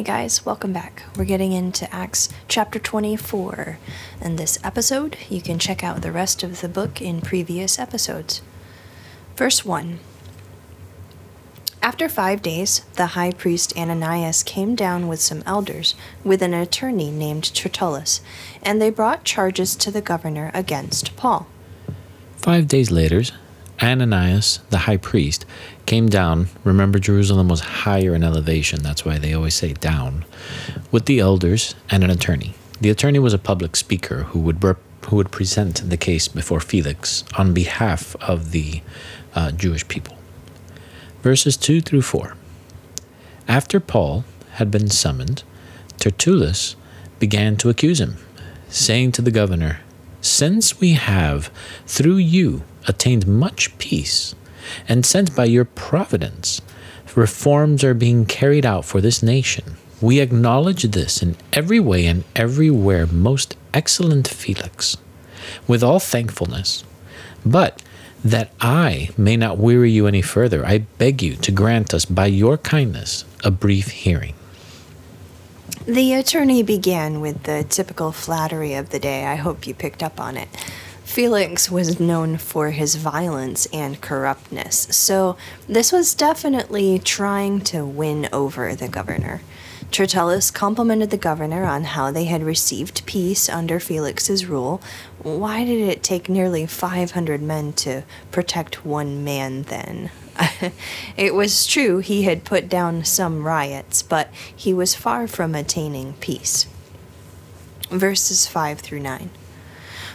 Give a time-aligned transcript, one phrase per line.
[0.00, 1.02] Hey guys, welcome back.
[1.14, 3.78] We're getting into Acts chapter 24.
[4.22, 8.40] In this episode, you can check out the rest of the book in previous episodes.
[9.36, 9.98] Verse 1
[11.82, 15.94] After five days, the high priest Ananias came down with some elders,
[16.24, 18.22] with an attorney named Tertullus,
[18.62, 21.46] and they brought charges to the governor against Paul.
[22.38, 23.24] Five days later,
[23.82, 25.46] Ananias, the high priest,
[25.86, 26.48] came down.
[26.64, 28.82] Remember, Jerusalem was higher in elevation.
[28.82, 30.24] That's why they always say down.
[30.90, 32.54] With the elders and an attorney.
[32.80, 34.62] The attorney was a public speaker who would
[35.06, 38.82] who would present the case before Felix on behalf of the
[39.34, 40.16] uh, Jewish people.
[41.22, 42.36] Verses 2 through 4.
[43.48, 45.42] After Paul had been summoned,
[45.98, 46.76] Tertullus
[47.18, 48.16] began to accuse him,
[48.68, 49.80] saying to the governor,
[50.20, 51.50] Since we have,
[51.86, 54.34] through you, attained much peace,
[54.88, 56.60] and sent by your providence,
[57.16, 59.76] reforms are being carried out for this nation.
[60.00, 64.96] We acknowledge this in every way and everywhere, most excellent Felix,
[65.66, 66.84] with all thankfulness.
[67.44, 67.82] But
[68.24, 72.26] that I may not weary you any further, I beg you to grant us by
[72.26, 74.34] your kindness a brief hearing.
[75.90, 79.26] The attorney began with the typical flattery of the day.
[79.26, 80.48] I hope you picked up on it.
[81.02, 85.36] Felix was known for his violence and corruptness, so
[85.68, 89.40] this was definitely trying to win over the governor.
[89.90, 94.80] Tertullus complimented the governor on how they had received peace under Felix's rule.
[95.24, 100.12] Why did it take nearly 500 men to protect one man then?
[101.16, 106.14] it was true he had put down some riots, but he was far from attaining
[106.14, 106.66] peace.
[107.90, 109.30] Verses 5 through 9.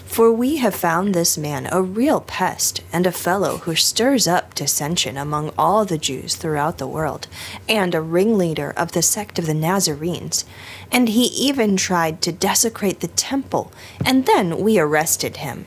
[0.05, 4.55] For we have found this man a real pest and a fellow who stirs up
[4.55, 7.27] dissension among all the Jews throughout the world,
[7.67, 10.45] and a ringleader of the sect of the Nazarenes.
[10.91, 13.73] And he even tried to desecrate the temple,
[14.05, 15.65] and then we arrested him.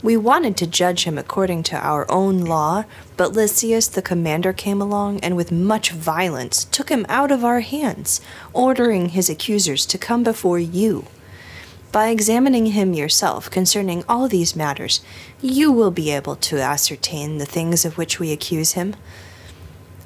[0.00, 2.84] We wanted to judge him according to our own law,
[3.16, 7.60] but Lysias the commander came along and with much violence took him out of our
[7.60, 8.20] hands,
[8.52, 11.06] ordering his accusers to come before you.
[11.90, 15.00] By examining him yourself concerning all these matters,
[15.40, 18.94] you will be able to ascertain the things of which we accuse him.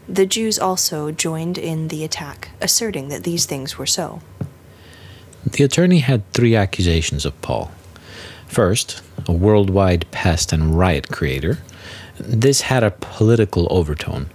[0.08, 4.22] The Jews also joined in the attack, asserting that these things were so.
[5.44, 7.72] The attorney had three accusations of Paul.
[8.52, 11.56] First, a worldwide pest and riot creator.
[12.20, 14.28] This had a political overtone.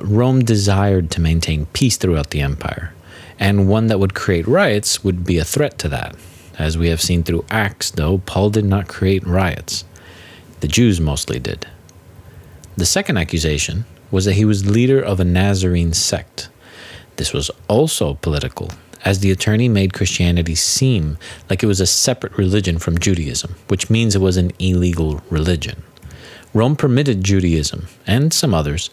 [0.00, 2.94] Rome desired to maintain peace throughout the empire,
[3.38, 6.16] and one that would create riots would be a threat to that.
[6.58, 9.84] As we have seen through Acts, though, Paul did not create riots.
[10.60, 11.66] The Jews mostly did.
[12.78, 16.48] The second accusation was that he was leader of a Nazarene sect.
[17.16, 18.70] This was also political,
[19.04, 23.90] as the attorney made Christianity seem like it was a separate religion from Judaism, which
[23.90, 25.82] means it was an illegal religion.
[26.54, 28.90] Rome permitted Judaism, and some others.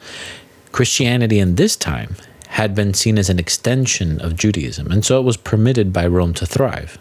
[0.72, 2.16] Christianity in this time
[2.50, 6.34] had been seen as an extension of Judaism, and so it was permitted by Rome
[6.36, 6.98] to thrive.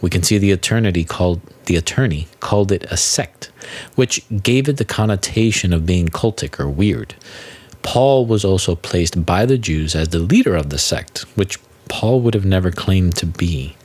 [0.00, 3.50] We can see the attorney called the attorney called it a sect,
[3.96, 7.14] which gave it the connotation of being cultic or weird.
[7.82, 12.20] Paul was also placed by the Jews as the leader of the sect, which Paul
[12.20, 13.76] would have never claimed to be,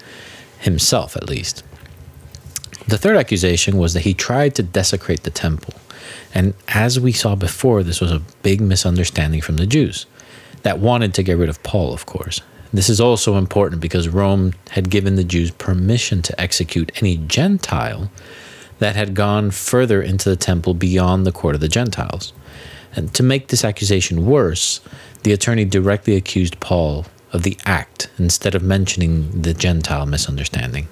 [0.59, 1.63] himself at least.
[2.87, 5.73] The third accusation was that he tried to desecrate the temple.
[6.33, 10.05] And as we saw before, this was a big misunderstanding from the Jews
[10.63, 12.41] that wanted to get rid of Paul, of course.
[12.73, 18.09] This is also important because Rome had given the Jews permission to execute any Gentile
[18.79, 22.33] that had gone further into the temple beyond the court of the Gentiles.
[22.95, 24.81] And to make this accusation worse,
[25.21, 30.87] the attorney directly accused Paul of the act instead of mentioning the Gentile misunderstanding.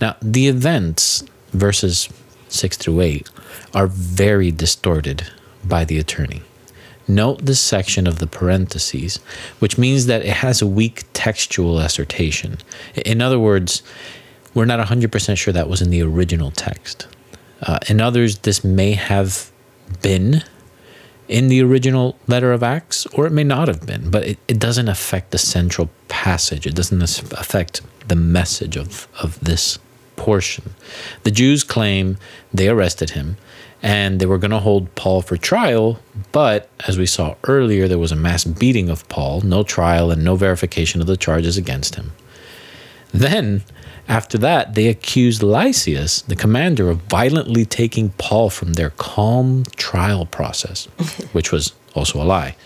[0.00, 2.08] Now, the events, verses
[2.48, 3.30] 6 through 8,
[3.74, 5.28] are very distorted
[5.64, 6.42] by the attorney.
[7.06, 9.16] Note this section of the parentheses,
[9.58, 12.58] which means that it has a weak textual assertion.
[13.04, 13.82] In other words,
[14.54, 17.06] we're not 100% sure that was in the original text.
[17.62, 19.50] Uh, in others, this may have
[20.02, 20.42] been
[21.28, 24.58] in the original letter of Acts, or it may not have been, but it, it
[24.58, 26.66] doesn't affect the central passage.
[26.66, 29.78] It doesn't affect the message of, of this
[30.16, 30.74] portion.
[31.22, 32.16] The Jews claim
[32.52, 33.36] they arrested him
[33.82, 36.00] and they were going to hold Paul for trial.
[36.32, 40.24] But as we saw earlier, there was a mass beating of Paul, no trial, and
[40.24, 42.12] no verification of the charges against him.
[43.12, 43.62] Then,
[44.08, 50.24] after that, they accused Lysias, the commander, of violently taking Paul from their calm trial
[50.24, 50.86] process,
[51.32, 52.56] which was also a lie.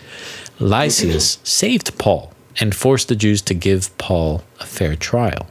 [0.59, 5.47] Lysias saved Paul and forced the Jews to give Paul a fair trial.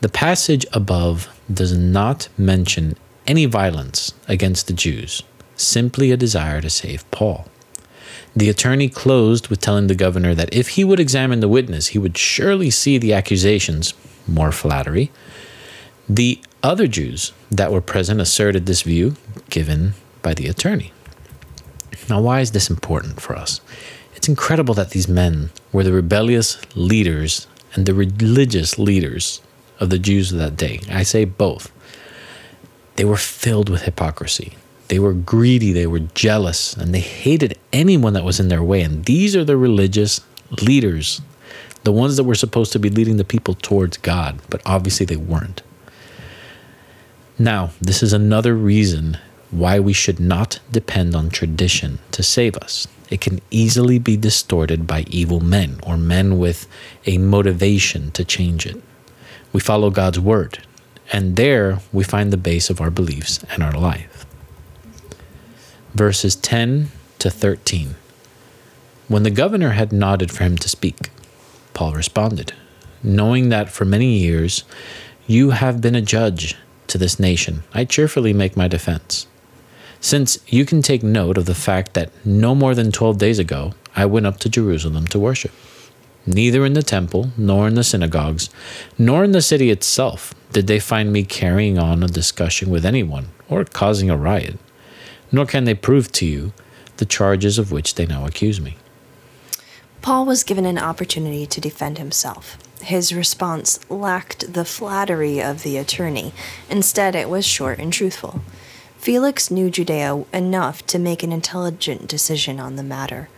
[0.00, 2.96] The passage above does not mention
[3.26, 5.22] any violence against the Jews,
[5.56, 7.48] simply a desire to save Paul.
[8.36, 11.98] The attorney closed with telling the governor that if he would examine the witness, he
[11.98, 13.94] would surely see the accusations,
[14.28, 15.10] more flattery.
[16.08, 19.16] The other Jews that were present asserted this view
[19.50, 20.92] given by the attorney.
[22.08, 23.60] Now, why is this important for us?
[24.14, 29.40] It's incredible that these men were the rebellious leaders and the religious leaders
[29.78, 30.80] of the Jews of that day.
[30.90, 31.70] I say both.
[32.96, 34.56] They were filled with hypocrisy.
[34.88, 38.80] They were greedy, they were jealous, and they hated anyone that was in their way.
[38.80, 40.22] And these are the religious
[40.62, 41.20] leaders,
[41.84, 45.16] the ones that were supposed to be leading the people towards God, but obviously they
[45.16, 45.62] weren't.
[47.38, 49.18] Now, this is another reason
[49.50, 52.86] why we should not depend on tradition to save us.
[53.10, 56.66] It can easily be distorted by evil men or men with
[57.06, 58.82] a motivation to change it.
[59.52, 60.66] We follow God's word,
[61.12, 64.26] and there we find the base of our beliefs and our life
[65.94, 67.96] verses 10 to 13.
[69.08, 71.10] When the governor had nodded for him to speak,
[71.78, 72.54] Paul responded,
[73.04, 74.64] Knowing that for many years
[75.28, 76.56] you have been a judge
[76.88, 79.28] to this nation, I cheerfully make my defense.
[80.00, 83.74] Since you can take note of the fact that no more than 12 days ago
[83.94, 85.52] I went up to Jerusalem to worship.
[86.26, 88.50] Neither in the temple, nor in the synagogues,
[88.98, 93.28] nor in the city itself did they find me carrying on a discussion with anyone
[93.48, 94.58] or causing a riot
[95.30, 96.52] nor can they prove to you
[96.96, 98.76] the charges of which they now accuse me.
[100.02, 102.56] Paul was given an opportunity to defend himself.
[102.80, 106.32] His response lacked the flattery of the attorney.
[106.70, 108.40] Instead, it was short and truthful.
[108.98, 113.28] Felix knew Judea enough to make an intelligent decision on the matter.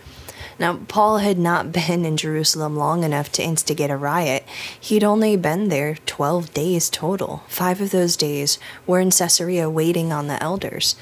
[0.58, 4.44] Now, Paul had not been in Jerusalem long enough to instigate a riot.
[4.78, 7.42] He'd only been there 12 days total.
[7.48, 10.96] Five of those days were in Caesarea waiting on the elders.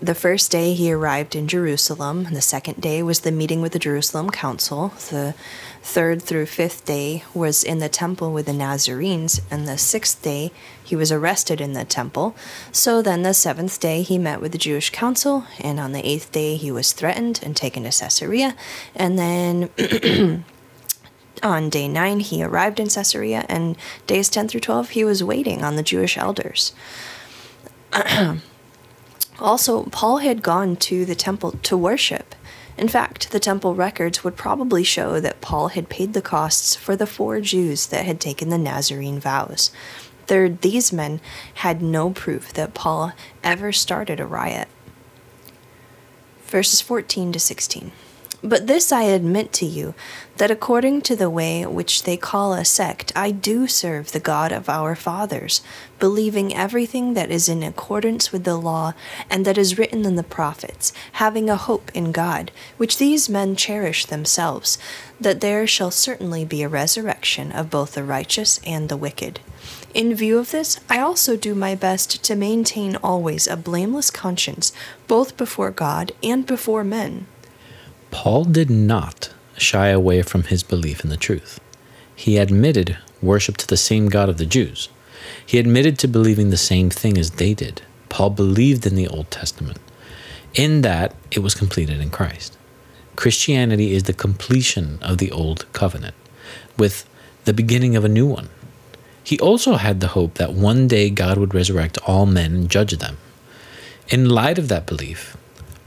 [0.00, 2.26] The first day he arrived in Jerusalem.
[2.26, 4.88] and The second day was the meeting with the Jerusalem Council.
[5.10, 5.34] The
[5.82, 9.40] third through fifth day was in the temple with the Nazarenes.
[9.50, 10.52] And the sixth day
[10.84, 12.36] he was arrested in the temple.
[12.72, 15.46] So then the seventh day he met with the Jewish Council.
[15.60, 18.54] And on the eighth day he was threatened and taken to Caesarea.
[18.94, 20.44] And then.
[21.42, 23.76] on day 9 he arrived in Caesarea and
[24.06, 26.72] days 10 through 12 he was waiting on the Jewish elders.
[29.38, 32.34] Also, Paul had gone to the temple to worship.
[32.78, 36.96] In fact, the temple records would probably show that Paul had paid the costs for
[36.96, 39.70] the four Jews that had taken the Nazarene vows.
[40.26, 41.20] Third, these men
[41.54, 43.12] had no proof that Paul
[43.42, 44.68] ever started a riot.
[46.46, 47.92] Verses 14 to 16.
[48.46, 49.92] But this I admit to you,
[50.36, 54.52] that according to the way which they call a sect, I do serve the God
[54.52, 55.62] of our fathers,
[55.98, 58.94] believing everything that is in accordance with the law
[59.28, 63.56] and that is written in the prophets, having a hope in God, which these men
[63.56, 64.78] cherish themselves,
[65.20, 69.40] that there shall certainly be a resurrection of both the righteous and the wicked.
[69.92, 74.70] In view of this, I also do my best to maintain always a blameless conscience,
[75.08, 77.26] both before God and before men.
[78.18, 81.60] Paul did not shy away from his belief in the truth.
[82.14, 84.88] He admitted worship to the same God of the Jews.
[85.44, 87.82] He admitted to believing the same thing as they did.
[88.08, 89.78] Paul believed in the Old Testament,
[90.54, 92.56] in that it was completed in Christ.
[93.16, 96.14] Christianity is the completion of the Old Covenant,
[96.78, 97.06] with
[97.44, 98.48] the beginning of a new one.
[99.22, 102.96] He also had the hope that one day God would resurrect all men and judge
[102.96, 103.18] them.
[104.08, 105.36] In light of that belief,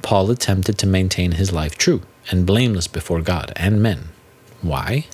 [0.04, 4.10] Paul attempted to maintain his life true and blameless before God and men.
[4.62, 5.08] Why?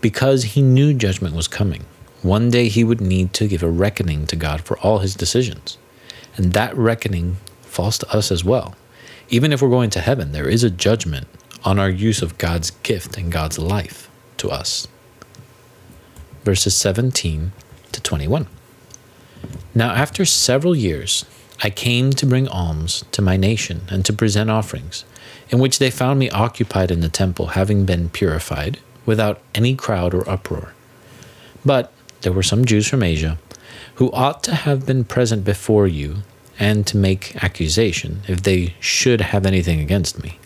[0.00, 1.84] Because he knew judgment was coming.
[2.22, 5.78] One day he would need to give a reckoning to God for all his decisions.
[6.36, 8.76] And that reckoning falls to us as well.
[9.28, 11.26] Even if we're going to heaven, there is a judgment
[11.64, 14.86] on our use of God's gift and God's life to us.
[16.44, 17.52] Verses 17
[17.92, 18.46] to 21.
[19.74, 21.24] Now, after several years,
[21.62, 25.04] I came to bring alms to my nation and to present offerings,
[25.54, 30.12] in which they found me occupied in the temple, having been purified, without any crowd
[30.12, 30.74] or uproar.
[31.64, 31.92] But
[32.22, 33.38] there were some Jews from Asia,
[33.94, 36.24] who ought to have been present before you,
[36.58, 40.40] and to make accusation, if they should have anything against me.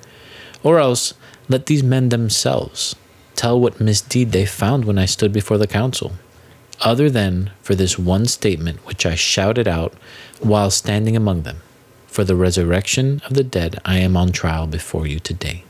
[0.62, 1.15] Or else,
[1.49, 2.95] let these men themselves
[3.35, 6.12] tell what misdeed they found when I stood before the council
[6.83, 9.95] other than for this one statement which I shouted out
[10.41, 11.62] while standing among them
[12.19, 15.63] For the resurrection of the dead I am on trial before you today.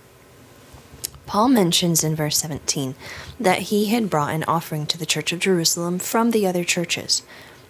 [1.27, 2.95] Paul mentions in verse 17
[3.39, 7.23] that he had brought an offering to the church of Jerusalem from the other churches.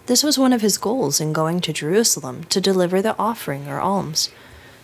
[0.05, 3.81] This was one of his goals in going to Jerusalem to deliver the offering or
[3.81, 4.29] alms.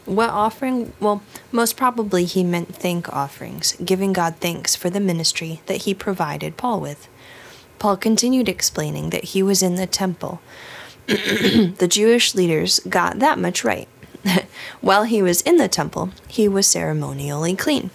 [0.03, 0.91] What offering?
[0.99, 1.23] Well,
[1.53, 6.57] most probably he meant thank offerings, giving God thanks for the ministry that he provided
[6.57, 7.07] Paul with.
[7.79, 10.41] Paul continued explaining that he was in the temple.
[11.07, 13.87] the Jewish leaders got that much right.
[14.81, 17.91] While he was in the temple, he was ceremonially clean.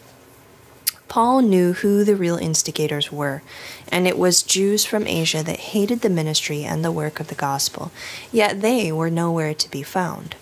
[1.08, 3.42] Paul knew who the real instigators were,
[3.88, 7.34] and it was Jews from Asia that hated the ministry and the work of the
[7.34, 7.90] gospel,
[8.30, 10.36] yet they were nowhere to be found.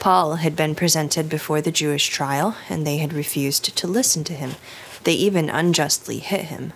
[0.00, 4.32] Paul had been presented before the Jewish trial, and they had refused to listen to
[4.32, 4.56] him.
[5.04, 6.72] They even unjustly hit him.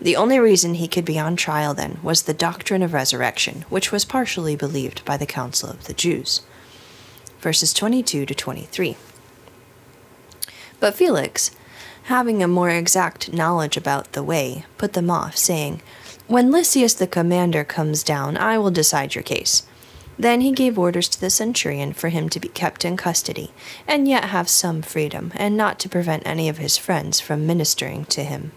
[0.00, 3.90] The only reason he could be on trial then was the doctrine of resurrection, which
[3.90, 6.42] was partially believed by the council of the Jews.
[7.40, 8.96] Verses 22 to 23.
[10.78, 11.50] But Felix,
[12.04, 15.80] having a more exact knowledge about the way, put them off, saying,
[16.26, 19.62] When Lysias the commander comes down, I will decide your case.
[20.18, 23.52] Then he gave orders to the centurion for him to be kept in custody,
[23.86, 28.04] and yet have some freedom, and not to prevent any of his friends from ministering
[28.06, 28.52] to him.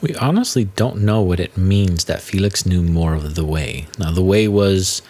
[0.00, 3.88] We honestly don't know what it means that Felix knew more of the way.
[3.98, 5.02] Now, the way was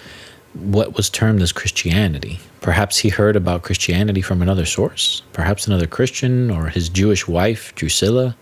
[0.55, 2.41] what was termed as Christianity.
[2.63, 7.75] Perhaps he heard about Christianity from another source, perhaps another Christian or his Jewish wife,
[7.75, 8.35] Drusilla.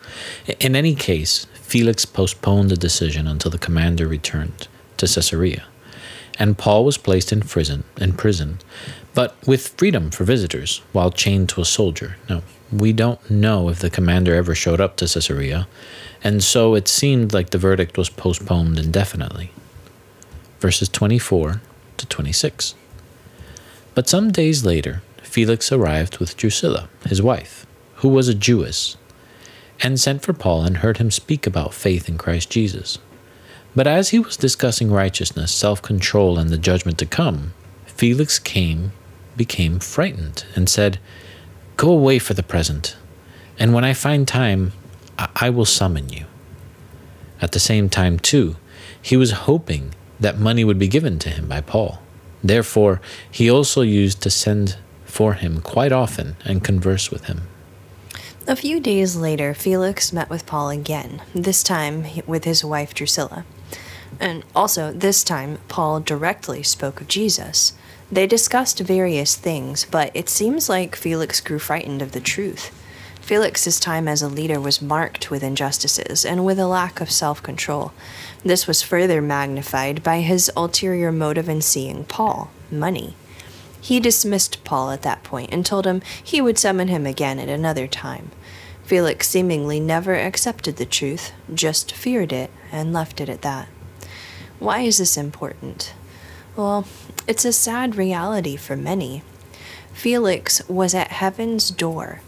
[0.60, 5.64] In any case, Felix postponed the decision until the commander returned to Caesarea,
[6.38, 8.60] and Paul was placed in prison, in prison,
[9.14, 12.16] but with freedom for visitors while chained to a soldier.
[12.30, 12.42] Now,
[12.72, 15.68] we don't know if the commander ever showed up to Caesarea,
[16.22, 19.52] and so it seemed like the verdict was postponed indefinitely.
[20.60, 21.60] Verses 24
[21.96, 22.74] to 26.
[23.94, 28.96] But some days later, Felix arrived with Drusilla, his wife, who was a Jewess,
[29.82, 32.98] and sent for Paul and heard him speak about faith in Christ Jesus.
[33.74, 37.52] But as he was discussing righteousness, self control, and the judgment to come,
[37.84, 38.92] Felix came,
[39.36, 40.98] became frightened, and said,
[41.76, 42.96] Go away for the present,
[43.58, 44.72] and when I find time,
[45.18, 46.24] I will summon you.
[47.40, 48.56] At the same time, too,
[49.00, 52.00] he was hoping that money would be given to him by Paul.
[52.42, 57.42] Therefore, he also used to send for him quite often and converse with him.
[58.48, 63.44] A few days later, Felix met with Paul again, this time with his wife Drusilla.
[64.20, 67.74] And also, this time, Paul directly spoke of Jesus.
[68.10, 72.72] They discussed various things, but it seems like Felix grew frightened of the truth.
[73.20, 77.42] Felix's time as a leader was marked with injustices and with a lack of self
[77.42, 77.92] control.
[78.44, 83.16] This was further magnified by his ulterior motive in seeing Paul money.
[83.80, 87.48] He dismissed Paul at that point and told him he would summon him again at
[87.48, 88.30] another time.
[88.84, 93.66] Felix seemingly never accepted the truth, just feared it, and left it at that.
[94.60, 95.92] Why is this important?
[96.54, 96.86] Well,
[97.26, 99.22] it's a sad reality for many.
[99.92, 102.20] Felix was at heaven's door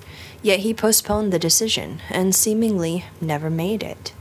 [0.43, 4.13] Yet he postponed the decision and seemingly never made it.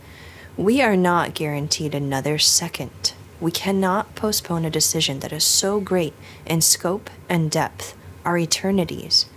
[0.55, 3.13] We are not guaranteed another second.
[3.39, 6.15] We cannot postpone a decision that is so great
[6.45, 9.27] in scope and depth, our eternities.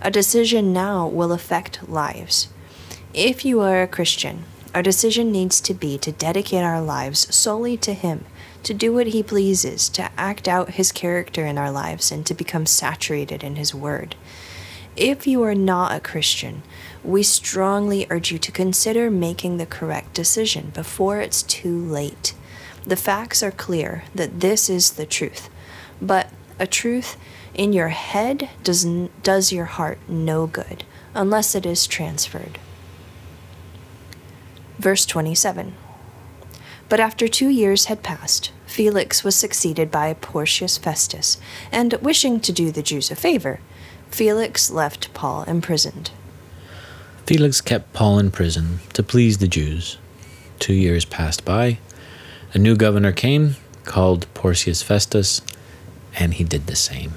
[0.00, 2.48] A decision now will affect lives.
[3.12, 7.76] If you are a Christian, our decision needs to be to dedicate our lives solely
[7.78, 8.24] to Him,
[8.62, 12.34] to do what He pleases, to act out His character in our lives, and to
[12.34, 14.16] become saturated in His Word.
[14.96, 16.62] If you are not a Christian,
[17.02, 22.34] we strongly urge you to consider making the correct decision before it's too late.
[22.84, 25.48] The facts are clear that this is the truth,
[26.00, 27.16] but a truth
[27.54, 28.84] in your head does,
[29.22, 32.58] does your heart no good unless it is transferred.
[34.78, 35.74] Verse 27
[36.90, 41.38] But after two years had passed, Felix was succeeded by Porcius Festus,
[41.70, 43.60] and wishing to do the Jews a favor,
[44.10, 46.10] Felix left Paul imprisoned.
[47.26, 49.98] Felix kept Paul in prison to please the Jews.
[50.58, 51.78] Two years passed by.
[52.54, 53.54] A new governor came,
[53.84, 55.42] called Porcius Festus,
[56.16, 57.12] and he did the same.